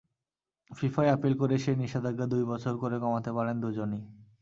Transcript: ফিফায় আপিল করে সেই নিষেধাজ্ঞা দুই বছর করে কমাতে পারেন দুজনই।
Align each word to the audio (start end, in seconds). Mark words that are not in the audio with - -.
ফিফায় 0.71 1.11
আপিল 1.11 1.33
করে 1.35 1.55
সেই 1.57 1.77
নিষেধাজ্ঞা 1.77 2.25
দুই 2.25 2.43
বছর 2.43 2.73
করে 2.77 2.97
কমাতে 2.99 3.31
পারেন 3.33 3.55
দুজনই। 3.61 4.01